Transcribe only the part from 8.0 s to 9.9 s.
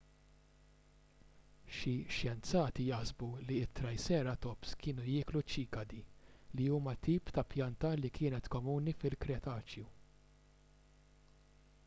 li kienet komuni fil-kretaċju